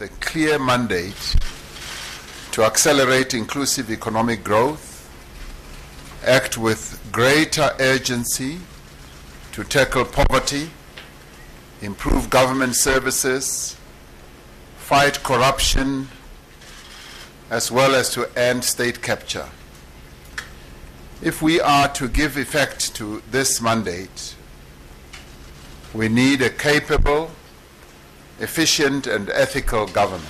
[0.00, 1.36] a clear mandate
[2.52, 5.08] to accelerate inclusive economic growth,
[6.26, 8.58] act with greater urgency
[9.52, 10.70] to tackle poverty,
[11.82, 13.76] improve government services,
[14.78, 16.08] fight corruption,
[17.50, 19.48] as well as to end state capture.
[21.20, 24.34] If we are to give effect to this mandate,
[25.92, 27.32] we need a capable,
[28.40, 30.26] efficient, and ethical government.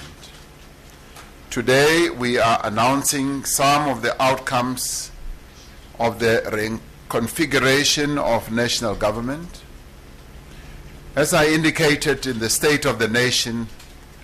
[1.49, 5.11] Today, we are announcing some of the outcomes
[5.99, 6.43] of the
[7.09, 9.63] reconfiguration of national government.
[11.15, 13.69] As I indicated in the State of the Nation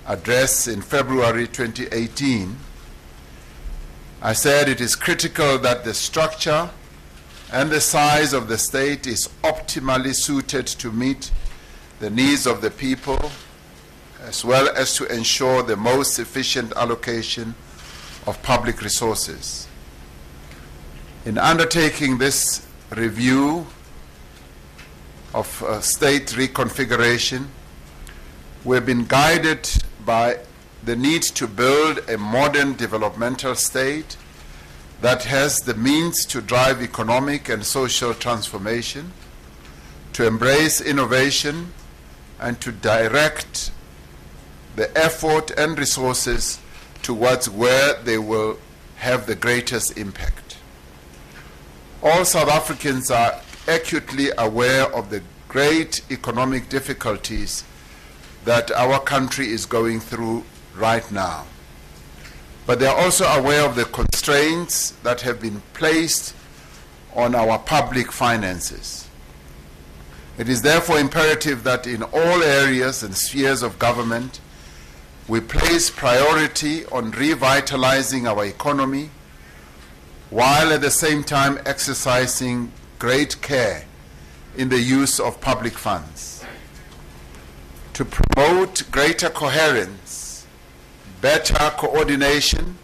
[0.07, 2.57] address in February 2018,
[4.23, 6.71] I said it is critical that the structure
[7.53, 11.31] and the size of the state is optimally suited to meet
[12.01, 13.31] the needs of the people
[14.23, 17.55] as well as to ensure the most efficient allocation
[18.27, 19.69] of public resources.
[21.25, 23.67] In undertaking this review
[25.35, 27.47] of uh, state reconfiguration,
[28.65, 29.69] we've been guided
[30.05, 30.39] by
[30.85, 34.17] the need to build a modern developmental state
[35.01, 39.13] that has the means to drive economic and social transformation,
[40.13, 41.73] to embrace innovation,
[42.41, 43.71] and to direct
[44.77, 46.61] the effort and resources
[47.03, 48.59] towards where they will
[48.97, 50.59] have the greatest impact.
[52.03, 57.65] All South Africans are acutely aware of the great economic difficulties
[58.45, 60.45] that our country is going through
[60.77, 61.47] right now.
[62.67, 66.35] But they are also aware of the constraints that have been placed
[67.15, 69.09] on our public finances.
[70.37, 74.41] It is therefore imperative that in all areas and spheres of government,
[75.29, 79.11] we place priority on revitalizing our economy
[80.31, 83.85] while at the same time exercising great care
[84.57, 86.45] in the use of public funds.
[87.95, 90.47] To promote greater coherence,
[91.21, 92.79] better coordination,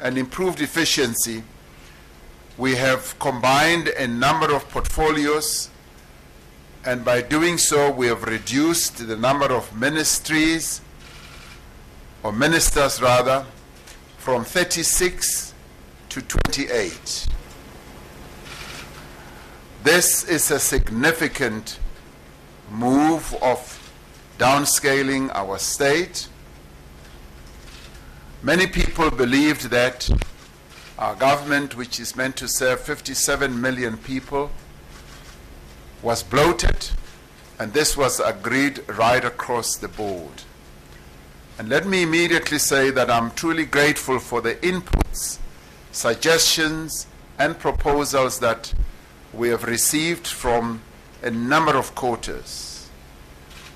[0.00, 1.42] and improved efficiency,
[2.56, 5.70] we have combined a number of portfolios,
[6.84, 10.82] and by doing so, we have reduced the number of ministries
[12.22, 13.44] or ministers rather,
[14.18, 15.54] from 36
[16.10, 17.26] to 28.
[19.82, 21.78] This is a significant
[22.70, 23.76] move of
[24.38, 26.28] downscaling our state.
[28.42, 30.10] Many people believed that
[30.98, 34.50] our government, which is meant to serve 57 million people,
[36.02, 36.90] was bloated,
[37.58, 40.42] and this was agreed right across the board.
[41.60, 45.36] And let me immediately say that I'm truly grateful for the inputs,
[45.92, 47.06] suggestions,
[47.38, 48.72] and proposals that
[49.34, 50.80] we have received from
[51.22, 52.88] a number of quarters,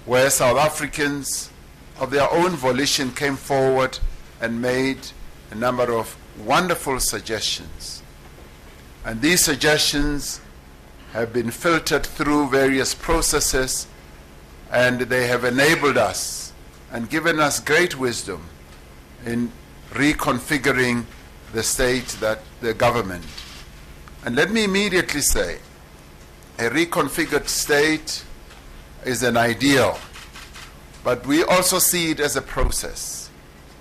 [0.06, 1.50] where South Africans
[2.00, 3.98] of their own volition came forward
[4.40, 5.08] and made
[5.50, 8.02] a number of wonderful suggestions.
[9.04, 10.40] And these suggestions
[11.12, 13.86] have been filtered through various processes
[14.72, 16.43] and they have enabled us
[16.94, 18.40] and given us great wisdom
[19.26, 19.50] in
[19.90, 21.04] reconfiguring
[21.52, 23.24] the state that the government.
[24.24, 25.58] And let me immediately say,
[26.58, 28.24] a reconfigured state
[29.04, 29.98] is an ideal,
[31.02, 33.28] but we also see it as a process.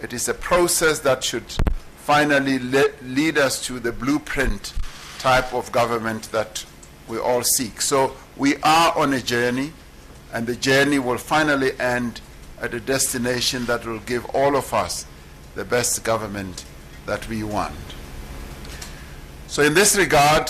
[0.02, 1.46] It is a process that should
[1.98, 4.74] finally le- lead us to the blueprint
[5.20, 6.66] type of government that
[7.08, 7.80] we all seek.
[7.80, 9.72] So we are on a journey,
[10.34, 12.20] and the journey will finally end
[12.64, 15.06] at a destination that will give all of us
[15.54, 16.64] the best government
[17.06, 17.76] that we want.
[19.48, 20.48] So, in this regard,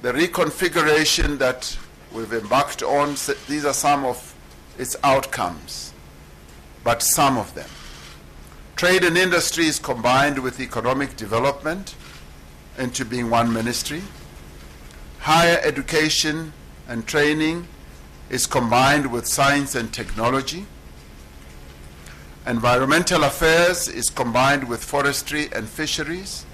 [0.00, 1.76] the reconfiguration that
[2.12, 3.16] we've embarked on,
[3.48, 4.32] these are some of
[4.78, 5.92] its outcomes,
[6.84, 7.68] but some of them.
[8.76, 11.96] Trade and industry is combined with economic development
[12.78, 14.02] into being one ministry.
[15.18, 16.52] Higher education
[16.86, 17.66] and training
[18.30, 20.66] is combined with science and technology.
[22.48, 26.46] Environmental affairs is combined with forestry and fisheries.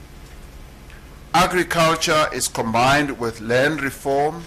[1.32, 4.42] Agriculture is combined with land reform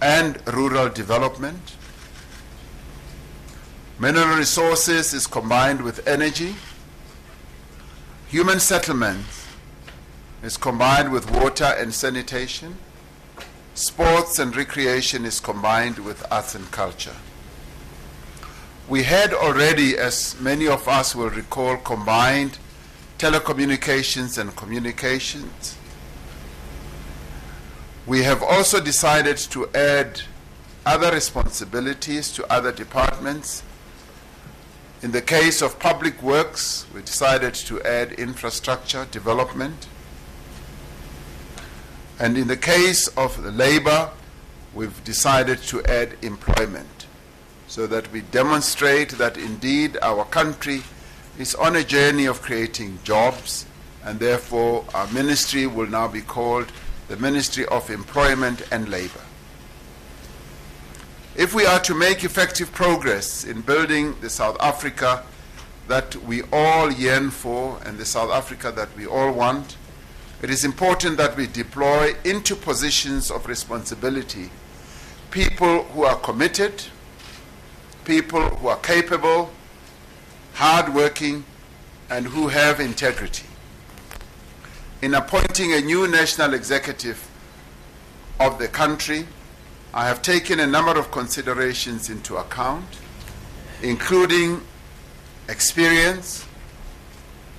[0.00, 1.74] and rural development.
[3.98, 6.54] Mineral resources is combined with energy.
[8.28, 9.48] Human settlements
[10.44, 12.76] is combined with water and sanitation.
[13.74, 17.16] Sports and recreation is combined with arts and culture.
[18.90, 22.58] We had already, as many of us will recall, combined
[23.18, 25.76] telecommunications and communications.
[28.04, 30.22] We have also decided to add
[30.84, 33.62] other responsibilities to other departments.
[35.02, 39.86] In the case of public works, we decided to add infrastructure development.
[42.18, 44.10] And in the case of labor,
[44.74, 46.99] we've decided to add employment
[47.70, 50.82] so that we demonstrate that indeed our country
[51.38, 53.64] is on a journey of creating jobs
[54.04, 56.66] and therefore our ministry will now be called
[57.06, 59.20] the Ministry of Employment and Labor.
[61.36, 65.22] If we are to make effective progress in building the South Africa
[65.86, 69.76] that we all yearn for and the South Africa that we all want,
[70.42, 74.50] it is important that we deploy into positions of responsibility
[75.30, 76.82] people who are committed,
[78.04, 79.50] people who are capable,
[80.54, 81.44] hardworking,
[82.08, 83.46] and who have integrity.
[85.02, 87.30] In appointing a new national executive
[88.38, 89.26] of the country,
[89.94, 92.84] I have taken a number of considerations into account,
[93.82, 94.60] including
[95.48, 96.46] experience,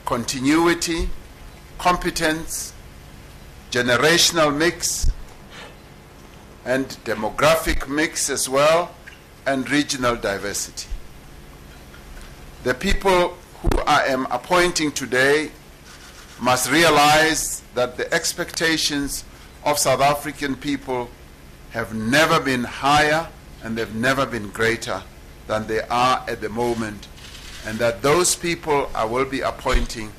[0.05, 1.09] continuity,
[1.77, 2.73] competence,
[3.71, 5.09] generational mix,
[6.65, 8.93] and demographic mix as well,
[9.45, 10.88] and regional diversity.
[12.63, 15.51] The people who I am appointing today
[16.39, 19.23] must realize that the expectations
[19.63, 21.09] of South African people
[21.71, 23.27] have never been higher
[23.63, 25.03] and they've never been greater
[25.47, 27.07] than they are at the moment,
[27.65, 30.11] and that those people I will be appointing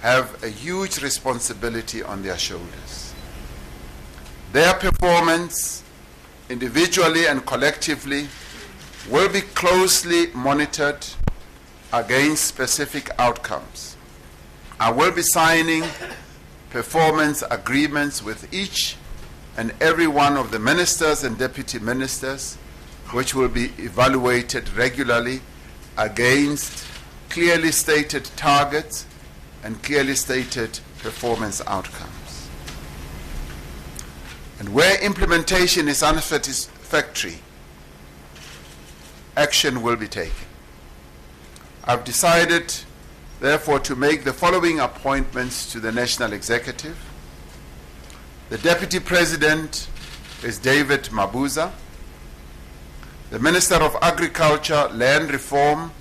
[0.00, 3.14] have a huge responsibility on their shoulders.
[4.52, 5.84] Their performance,
[6.48, 8.28] individually and collectively,
[9.08, 11.06] will be closely monitored
[11.92, 13.96] against specific outcomes.
[14.78, 15.84] I will be signing
[16.70, 18.96] performance agreements with each
[19.56, 22.56] and every one of the ministers and deputy ministers,
[23.12, 25.40] which will be evaluated regularly
[25.98, 26.86] against
[27.28, 29.06] clearly stated targets
[29.62, 32.48] and clearly stated performance outcomes.
[34.58, 37.38] And where implementation is unsatisfactory,
[39.36, 40.46] action will be taken.
[41.84, 42.74] I've decided,
[43.40, 46.98] therefore, to make the following appointments to the National Executive.
[48.50, 49.88] The Deputy President
[50.42, 51.72] is David Mabuza.
[53.30, 55.92] The Minister of Agriculture, Land Reform,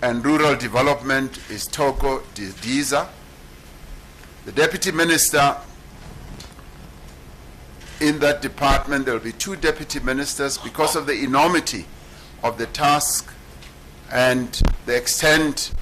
[0.00, 3.08] and Rural Development is Thoko Didiza.
[4.44, 5.56] The Deputy Minister
[8.00, 11.86] in that department, there will be two deputy ministers because of the enormity
[12.42, 13.32] of the task
[14.10, 15.72] and the extent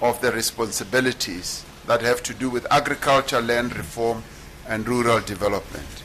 [0.00, 4.22] of the responsibilities that have to do with agriculture, land reform,
[4.68, 6.02] and rural development.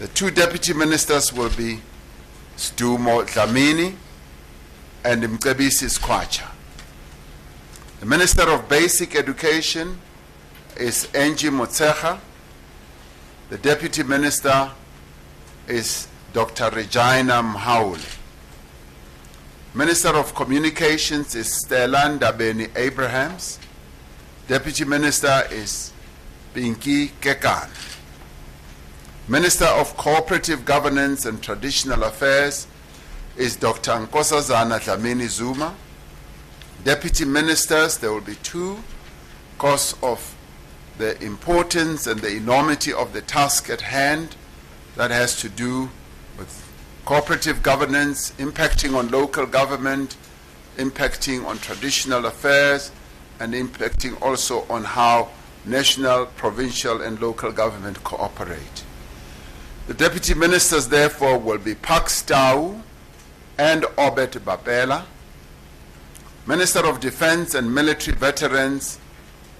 [0.00, 1.80] The two deputy ministers will be
[2.56, 3.94] Sdumo Dlamini
[5.04, 6.48] and Mcebisi Skwatsha.
[8.00, 9.98] The Minister of Basic Education
[10.76, 12.18] is Angie Motshekga.
[13.50, 14.70] The Deputy Minister
[15.68, 16.70] is Dr.
[16.70, 18.19] Reginah Mhaule.
[19.72, 23.60] Minister of Communications is Stella Ndabeni Abrahams.
[24.48, 25.92] Deputy Minister is
[26.52, 27.70] Pinky Kekana.
[29.28, 32.66] Minister of Cooperative Governance and Traditional Affairs
[33.36, 33.92] is Dr.
[33.92, 35.76] Nkosazana Dlamini Zuma.
[36.82, 38.76] Deputy Ministers, there will be two
[39.52, 40.34] because of
[40.98, 44.34] the importance and the enormity of the task at hand
[44.96, 45.90] that has to do
[47.10, 50.16] cooperative governance, impacting on local government,
[50.76, 52.92] impacting on traditional affairs,
[53.40, 55.28] and impacting also on how
[55.64, 58.84] national, provincial, and local government cooperate.
[59.88, 62.80] The deputy ministers, therefore, will be Parks Tau
[63.58, 65.02] and Obed Bapela.
[66.46, 69.00] Minister of Defense and Military Veterans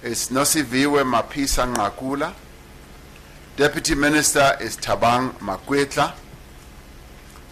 [0.01, 2.33] is Nosiviwe Mapisa Nqakula.
[3.57, 6.13] Deputy Minister is Thabang Makwetla.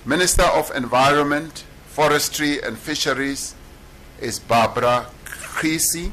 [0.05, 3.53] Minister of Environment, Forestry and Fisheries
[4.21, 6.11] is Barbara Creecy.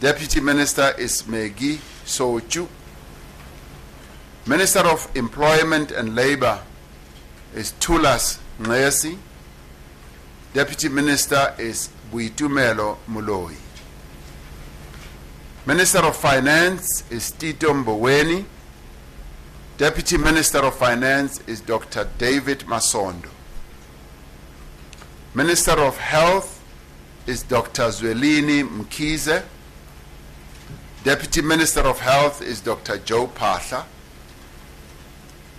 [0.00, 2.66] Deputy Minister is Maggie Sotyu.
[4.46, 6.60] Minister of Employment and Labor
[7.54, 9.16] is Thulas Nxesi.
[10.52, 13.54] Deputy Minister is Boitumelo Moloi.
[15.66, 18.44] Minister of Finance is Tito Mboweni.
[19.78, 22.08] Deputy Minister of Finance is Dr.
[22.16, 23.28] David Masondo.
[25.34, 26.64] Minister of Health
[27.26, 27.82] is Dr.
[27.90, 29.42] Zwelini Mkhize.
[31.04, 32.96] Deputy Minister of Health is Dr.
[32.96, 33.84] Joe Phaahla.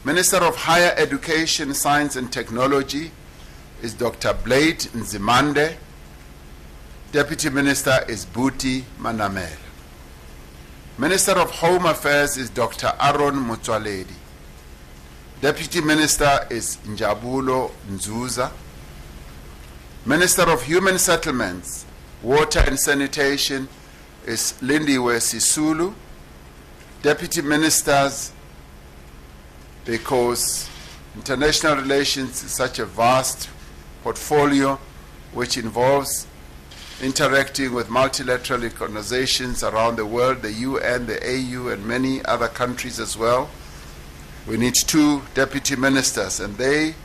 [0.03, 3.11] Minister of Higher Education, Science and Technology
[3.83, 4.33] is Dr.
[4.33, 5.75] Blade Nzimande.
[7.11, 9.66] Deputy Minister is Buti Manamela.
[10.99, 12.91] Minister of Home Affairs is Dr.
[12.99, 14.15] Aaron Motsoaledi.
[15.41, 18.51] Deputy Minister is Njabulo Nzuza.
[20.07, 21.85] Minister of Human Settlements,
[22.23, 23.69] Water and Sanitation
[24.25, 25.93] is Lindiwe Sisulu.
[27.03, 28.33] Deputy Ministers,
[29.85, 30.67] because
[31.15, 33.51] international relations is such a vast
[34.01, 34.79] portfolio
[35.31, 36.25] which involves
[37.01, 42.99] interacting with multilateral organizations around the world, the UN, the AU, and many other countries
[42.99, 43.49] as well.
[44.47, 46.95] We need two deputy ministers, and they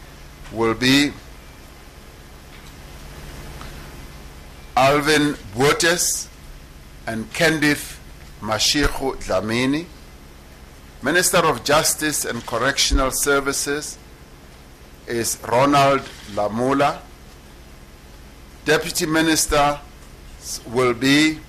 [0.53, 1.13] will be
[4.77, 6.29] Alvin Botes
[7.07, 7.99] and Candith
[8.41, 9.87] Mashego Dlamini.
[11.03, 13.99] Minister of Justice and Correctional Services
[15.07, 17.01] is Ronald Lamola.
[18.65, 19.81] Deputy Minister
[20.69, 21.41] will be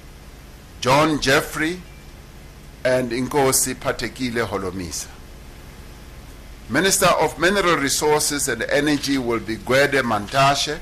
[0.81, 1.79] John Jeffery
[2.83, 5.07] and Inkosi Phathekile Holomisa.
[6.69, 10.79] Minister of Mineral Resources and Energy will be Gwede Mantashe.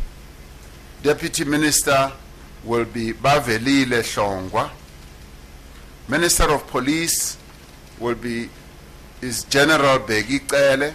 [1.04, 2.14] Deputy Minister
[2.64, 4.70] will be Bavelile Hlongwa.
[6.08, 7.38] Minister of Police
[8.00, 8.50] will be
[9.22, 10.94] is General Bheki.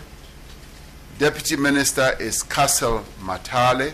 [1.19, 3.93] Deputy Minister is Cassel Mathale.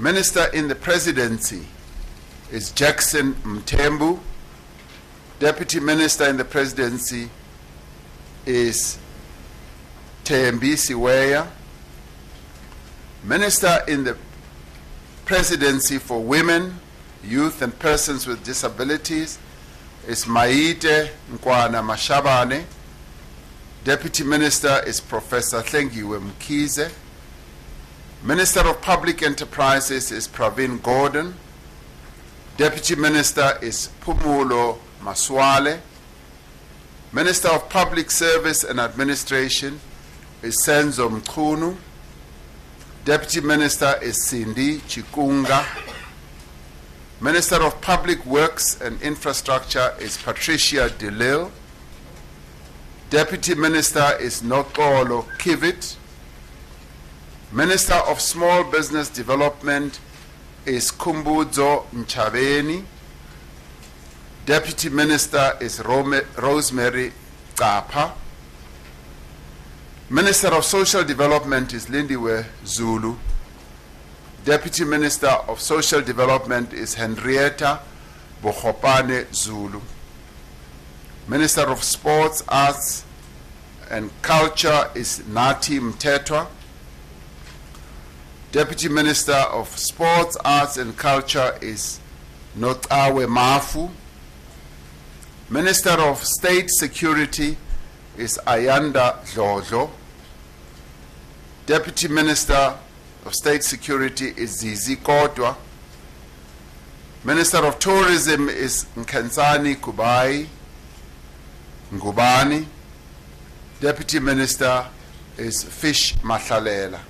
[0.00, 1.66] Minister in the Presidency
[2.52, 4.20] is Jackson Mthembu.
[5.40, 7.28] Deputy Minister in the Presidency
[8.46, 8.96] is
[10.24, 11.48] Thembi Siweya.
[13.24, 14.16] Minister in the
[15.24, 16.78] Presidency for Women,
[17.24, 19.40] Youth and Persons with Disabilities
[20.06, 22.64] is Maite Nkoana Mashabane.
[23.82, 26.92] Deputy Minister is Professor Hlengiwe Mkhize.
[28.22, 31.34] Minister of Public Enterprises is Pravin Gordhan.
[32.56, 35.78] Deputy Minister is Phumulo Masualle.
[37.12, 39.78] Minister of Public Service and Administration
[40.42, 41.76] is Senzo Mchunu.
[43.04, 45.64] Deputy Minister is Cindy Chikunga.
[47.20, 51.52] Minister of Public Works and Infrastructure is Patricia DeLille.
[53.10, 55.94] Deputy Minister is Noxolo Kiviet.
[57.50, 59.98] Minister of Small Business Development
[60.66, 62.84] is Khumbudzo Ntshavheni.
[64.44, 67.10] Deputy Minister is Rosemary
[67.56, 68.12] Capa.
[70.10, 73.16] Minister of Social Development is Lindiwe Zulu.
[74.44, 77.80] Deputy Minister of Social Development is Hendrietta
[78.42, 79.80] Bogopane Zulu.
[81.26, 83.06] Minister of Sports, Arts
[83.90, 86.48] and Culture is Nathi Mthethwa.
[88.50, 92.00] Deputy Minister of Sports, Arts and Culture is
[92.58, 93.90] Nocawe Mafu.
[95.50, 97.58] Minister of State Security
[98.16, 99.90] is Ayanda Dlodlo.
[101.66, 102.74] Deputy Minister
[103.26, 105.54] of State Security is Zizi Kodwa.
[107.24, 110.46] Minister of Tourism is Nkhensani Kubayi
[111.92, 112.64] Ngubane.
[113.78, 114.86] Deputy Minister
[115.36, 117.00] is Fish Mahlalela.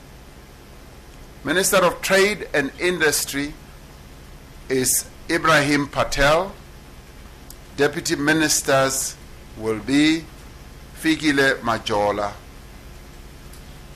[1.49, 3.55] Minister of Trade and Industry
[4.69, 6.52] is Ebrahim Patel.
[7.78, 9.17] Deputy Ministers
[9.57, 10.26] will be
[11.00, 12.35] Fikile Majola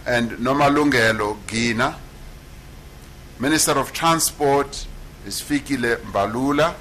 [0.06, 1.98] and Nomalungelo Gina.
[3.38, 4.86] Minister of Transport
[5.26, 6.74] is Fikile Mbalula.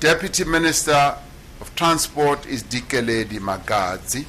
[0.00, 1.18] Deputy Minister
[1.60, 4.24] of Transport is Dikeledi Magadzi.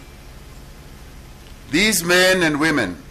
[1.69, 3.01] These men and women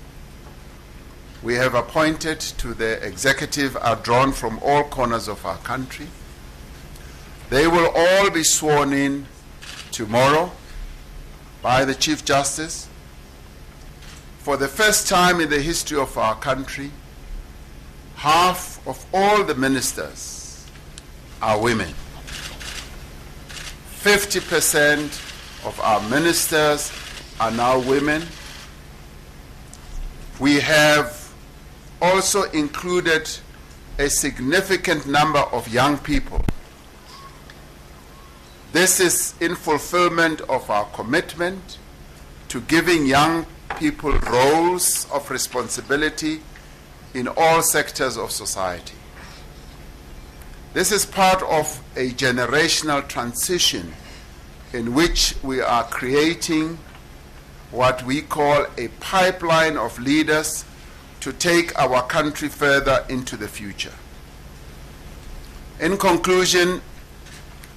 [1.43, 6.07] we have appointed to the executive are drawn from all corners of our country.
[7.49, 9.27] They will all be sworn in
[9.91, 10.53] tomorrow
[11.63, 12.89] by the Chief Justice.
[14.41, 16.91] For the first time in the history of our country,
[18.17, 20.67] half of all the ministers
[21.41, 21.95] are women.
[24.03, 26.93] 50% of our ministers
[27.39, 28.23] are now women.
[30.39, 31.20] We have
[32.01, 33.29] also included
[33.99, 36.43] a significant number of young people.
[38.73, 41.79] This is in fulfillment of our commitment
[42.49, 43.47] to giving young
[43.79, 46.41] people roles of responsibility
[47.15, 48.95] in all sectors of society.
[50.73, 53.93] This is part of a generational transition
[54.73, 56.79] in which we are creating
[57.73, 60.65] what we call a pipeline of leaders
[61.21, 63.93] to take our country further into the future.
[65.79, 66.81] In conclusion,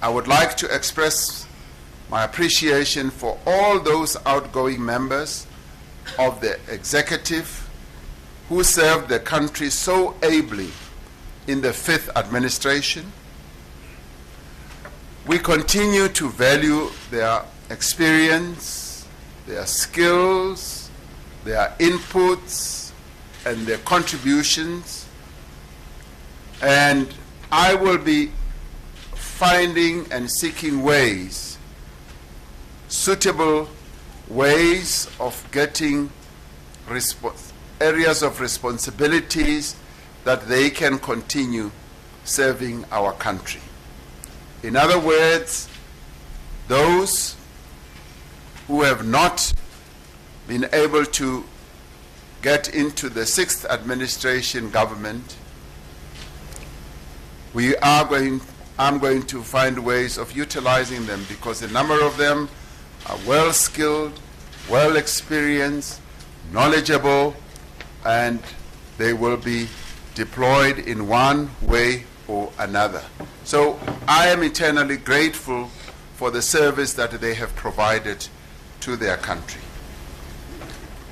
[0.02, 1.46] I would like to express
[2.10, 5.46] my appreciation for all those outgoing members
[6.18, 7.68] of the executive
[8.48, 10.70] who served the country so ably
[11.46, 13.10] in the fifth administration.
[15.26, 19.06] We continue to value their experience,
[19.46, 20.90] their skills,
[21.44, 22.83] their inputs,
[23.44, 25.06] and their contributions.
[26.62, 27.12] And
[27.52, 28.30] I will be
[29.14, 31.58] finding and seeking ways,
[32.88, 33.68] suitable
[34.28, 36.10] ways of getting
[37.80, 39.76] areas of responsibilities
[40.24, 41.70] that they can continue
[42.24, 43.60] serving our country.
[44.62, 45.68] In other words,
[46.68, 47.36] those
[48.66, 49.52] who have not
[50.48, 51.44] been able to
[52.44, 55.38] get into the sixth administration government,
[57.54, 58.38] we are going,
[58.78, 62.50] I'm going to find ways of utilizing them because a number of them
[63.08, 64.20] are well skilled,
[64.68, 66.02] well experienced,
[66.52, 67.34] knowledgeable,
[68.04, 68.42] and
[68.98, 69.66] they will be
[70.14, 73.04] deployed in one way or another.
[73.44, 75.68] So I am eternally grateful
[76.16, 78.28] for the service that they have provided
[78.80, 79.62] to their country.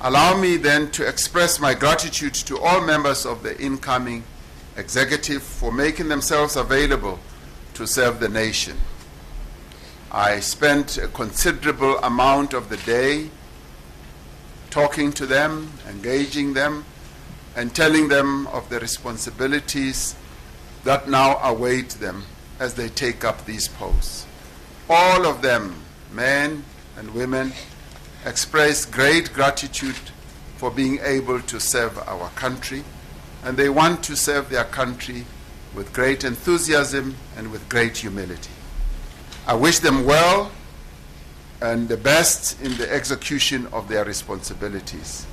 [0.05, 4.25] Allow me then to express my gratitude to all members of the incoming
[4.75, 7.19] executive for making themselves available
[7.75, 8.75] to serve the nation.
[10.11, 13.29] I spent a considerable amount of the day
[14.69, 16.83] talking to them, engaging them,
[17.55, 20.15] and telling them of the responsibilities
[20.83, 22.25] that now await them
[22.59, 24.27] as they take up these posts.
[24.89, 26.65] All of them, men
[26.97, 27.53] and women,
[28.25, 29.95] express great gratitude
[30.57, 32.83] for being able to serve our country,
[33.43, 35.25] and they want to serve their country
[35.75, 38.51] with great enthusiasm and with great humility.
[39.45, 40.51] I wish them well
[41.61, 45.25] and the best in the execution of their responsibilities.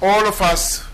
[0.00, 0.84] All of us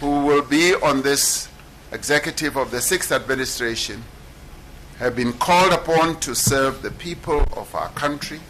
[0.00, 1.48] who will be on this
[1.92, 4.02] executive of the sixth administration
[4.98, 8.40] have been called upon to serve the people of our country,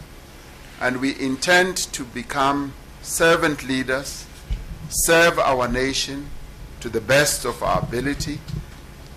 [0.79, 4.25] and we intend to become servant leaders,
[4.89, 6.29] serve our nation
[6.79, 8.39] to the best of our ability,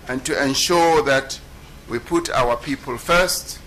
[0.07, 1.39] and to ensure that
[1.89, 3.59] we put our people first,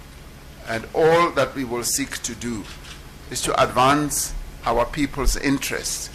[0.66, 2.64] and all that we will seek to do
[3.30, 6.11] is to advance our people's interests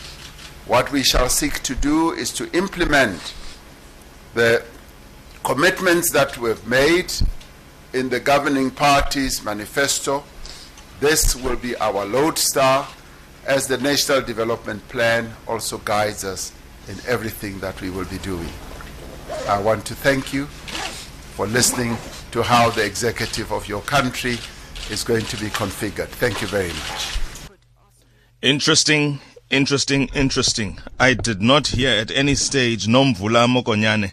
[0.69, 3.33] what we shall seek to do is to implement
[4.35, 4.63] the
[5.43, 7.11] commitments that we've made
[7.91, 10.23] in the governing party's manifesto.
[10.99, 12.87] This will be our lodestar
[13.45, 16.51] as the National Development Plan also guides us
[16.87, 18.49] in everything that we will be doing.
[19.47, 21.97] I want to thank you for listening
[22.31, 24.37] to how the executive of your country
[24.89, 26.07] is going to be configured.
[26.07, 27.59] Thank you very much.
[28.41, 30.77] Interesting Interesting, interesting.
[30.99, 34.11] I did not hear at any stage Nomvula Mokonyane.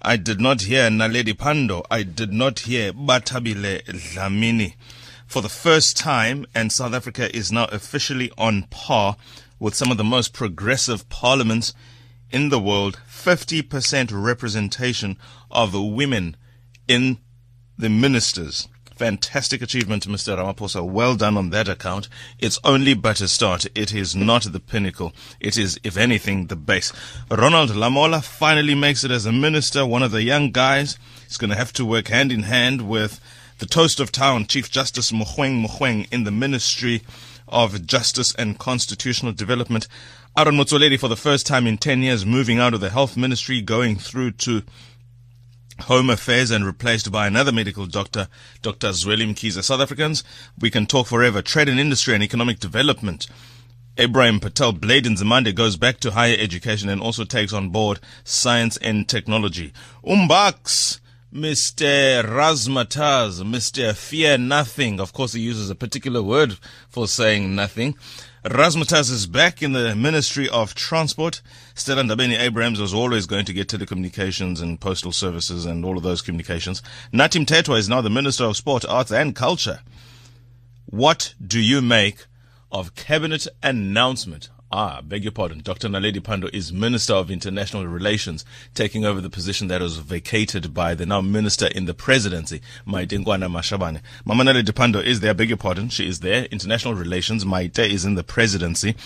[0.00, 1.84] I did not hear Naledi Pandor.
[1.90, 4.74] I did not hear Bathabile Dlamini.
[5.26, 9.16] For the first time, and South Africa is now officially on par
[9.58, 11.74] with some of the most progressive parliaments
[12.30, 15.16] in the world, 50% representation
[15.50, 16.36] of women
[16.88, 17.18] in
[17.76, 18.68] the ministers.
[18.94, 20.38] Fantastic achievement, Mr.
[20.38, 20.82] Ramaphosa.
[20.82, 22.08] Well done on that account.
[22.38, 23.66] It's only but a start.
[23.74, 25.12] It is not the pinnacle.
[25.38, 26.94] It is, if anything, the base.
[27.30, 30.98] Ronald Lamola finally makes it as a minister, one of the young guys.
[31.24, 33.20] He's going to have to work hand in hand with
[33.58, 37.02] the toast of town, Chief Justice Mogoeng Mogoeng, in the Ministry
[37.48, 39.88] of Justice and Constitutional Development.
[40.36, 43.62] Aaron Motsoaledi, for the first time in 10 years, moving out of the health ministry,
[43.62, 44.62] going through to
[45.82, 48.28] Home Affairs and replaced by another medical doctor,
[48.60, 48.88] Dr.
[48.88, 49.62] Zweli Mkhize.
[49.62, 50.24] South Africans,
[50.58, 51.40] we can talk forever.
[51.40, 53.26] Trade and industry and economic development.
[53.98, 58.76] Abraham Patel Blade Nzimande goes back to higher education and also takes on board science
[58.78, 59.72] and technology.
[60.04, 61.00] Umbax,
[61.36, 62.24] Mr.
[62.24, 63.94] Razmataz, Mr.
[63.94, 64.98] Fear Nothing.
[64.98, 66.56] Of course, he uses a particular word
[66.88, 67.94] for saying nothing.
[68.42, 71.42] Razmataz is back in the Ministry of Transport.
[71.74, 76.02] Stella Ndabeni Abrahams was always going to get telecommunications and postal services and all of
[76.02, 76.82] those communications.
[77.12, 79.80] Natim Mthethwa is now the Minister of Sport, Arts and Culture.
[80.86, 82.24] What do you make
[82.72, 85.60] of cabinet announcement Ah, beg your pardon.
[85.60, 85.88] Dr.
[85.88, 90.92] Naledi Pandor is Minister of International Relations, taking over the position that was vacated by
[90.92, 94.00] the now Minister in the Presidency, Maitengwana Mashabane.
[94.24, 95.88] Mama Naledi Pandor is there, beg your pardon.
[95.88, 96.46] She is there.
[96.46, 97.44] International Relations.
[97.44, 98.96] Maite is in the Presidency.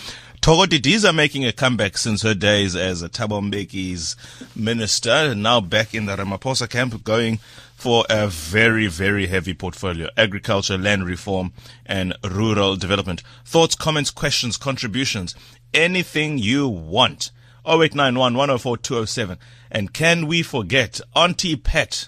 [0.41, 4.15] Thoko Didiza making a comeback since her days as a Thabo Mbeki's
[4.55, 7.39] minister, now back in the Ramaphosa camp, going
[7.81, 10.07] for a very, very heavy portfolio.
[10.15, 11.51] Agriculture, land reform,
[11.83, 13.23] and rural development.
[13.43, 15.33] Thoughts, comments, questions, contributions,
[15.73, 17.31] anything you want.
[17.65, 19.39] 0891 104 207.
[19.71, 22.07] And can we forget Auntie Pet,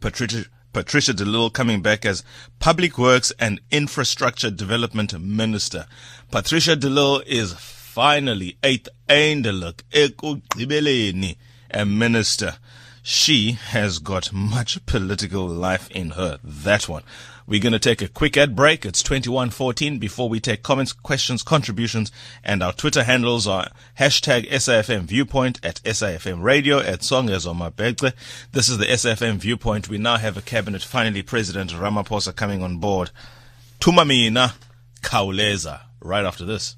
[0.00, 2.24] Patricia, Patricia DeLille coming back as
[2.58, 5.84] Public Works and Infrastructure Development Minister.
[6.30, 11.36] Patricia DeLille is finally eighth eindelijk ekugqibeleni
[11.74, 12.54] a minister.
[13.04, 16.38] She has got much political life in her.
[16.44, 17.02] That one.
[17.48, 18.86] We're going to take a quick ad break.
[18.86, 22.12] It's 2114 before we take comments, questions, contributions,
[22.44, 28.12] and our Twitter handles are hashtag SAFM Viewpoint at SAFM Radio at Songezoma Begle.
[28.52, 29.88] This is the SAFM Viewpoint.
[29.88, 33.10] We now have a cabinet, finally President Ramaphosa coming on board.
[33.80, 34.54] Tumamina
[35.00, 36.76] Kauleza right after this.